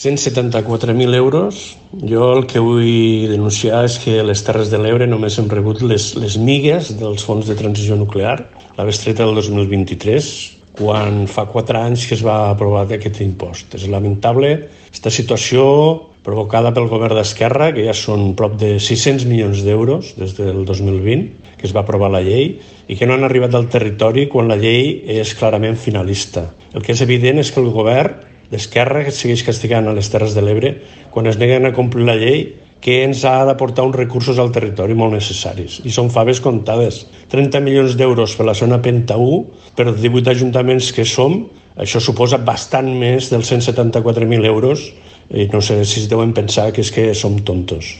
174.000 0.00 1.14
euros. 1.14 1.76
Jo 1.92 2.30
el 2.32 2.46
que 2.48 2.60
vull 2.64 3.28
denunciar 3.28 3.82
és 3.84 3.98
que 4.00 4.22
les 4.24 4.40
Terres 4.46 4.70
de 4.72 4.78
l'Ebre 4.80 5.04
només 5.04 5.36
hem 5.36 5.50
rebut 5.52 5.82
les, 5.84 6.14
les 6.16 6.38
migues 6.40 6.94
dels 6.96 7.26
fons 7.26 7.44
de 7.50 7.56
transició 7.58 7.98
nuclear, 8.00 8.38
la 8.78 8.86
bestreta 8.88 9.26
del 9.26 9.36
2023, 9.36 10.30
quan 10.80 11.26
fa 11.28 11.44
quatre 11.50 11.82
anys 11.82 12.06
que 12.08 12.16
es 12.16 12.24
va 12.24 12.46
aprovar 12.48 12.86
aquest 12.86 13.20
impost. 13.20 13.76
És 13.76 13.84
lamentable 13.92 14.54
aquesta 14.86 15.12
situació 15.12 15.66
provocada 16.24 16.72
pel 16.72 16.88
govern 16.88 17.20
d'Esquerra, 17.20 17.68
que 17.76 17.84
ja 17.84 17.92
són 17.96 18.32
prop 18.40 18.56
de 18.60 18.78
600 18.80 19.28
milions 19.28 19.60
d'euros 19.68 20.14
des 20.16 20.32
del 20.38 20.64
2020, 20.64 21.28
que 21.60 21.68
es 21.68 21.76
va 21.76 21.84
aprovar 21.84 22.08
la 22.12 22.24
llei, 22.24 22.54
i 22.88 22.96
que 22.96 23.04
no 23.04 23.18
han 23.18 23.28
arribat 23.28 23.52
al 23.52 23.68
territori 23.68 24.30
quan 24.32 24.48
la 24.48 24.56
llei 24.56 24.94
és 25.20 25.36
clarament 25.36 25.76
finalista. 25.76 26.48
El 26.72 26.80
que 26.80 26.96
és 26.96 27.04
evident 27.04 27.44
és 27.44 27.52
que 27.52 27.60
el 27.60 27.68
govern 27.76 28.29
d'Esquerra 28.50 29.04
que 29.06 29.14
segueix 29.14 29.44
castigant 29.46 29.88
a 29.88 29.94
les 29.96 30.10
Terres 30.12 30.34
de 30.36 30.44
l'Ebre 30.44 30.74
quan 31.14 31.30
es 31.30 31.38
neguen 31.38 31.68
a 31.68 31.74
complir 31.76 32.06
la 32.08 32.18
llei 32.18 32.44
que 32.80 33.02
ens 33.04 33.22
ha 33.28 33.44
d'aportar 33.44 33.84
uns 33.84 33.96
recursos 33.98 34.38
al 34.40 34.52
territori 34.54 34.96
molt 34.96 35.12
necessaris. 35.12 35.80
I 35.84 35.92
són 35.92 36.08
faves 36.12 36.40
comptades. 36.40 37.04
30 37.32 37.60
milions 37.60 37.96
d'euros 38.00 38.34
per 38.36 38.48
la 38.48 38.56
zona 38.56 38.80
Penta 38.82 39.18
1, 39.20 39.40
per 39.76 39.90
18 39.92 40.32
ajuntaments 40.32 40.90
que 40.96 41.04
som, 41.04 41.42
això 41.76 42.00
suposa 42.00 42.40
bastant 42.40 42.88
més 42.88 43.28
dels 43.32 43.52
174.000 43.52 44.48
euros 44.48 44.88
i 45.30 45.46
no 45.52 45.60
sé 45.62 45.82
si 45.84 46.00
es 46.02 46.08
deuen 46.10 46.32
pensar 46.34 46.70
que 46.72 46.82
és 46.82 46.90
que 46.94 47.12
som 47.14 47.38
tontos. 47.44 47.94